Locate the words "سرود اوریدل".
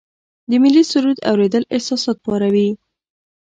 0.91-1.63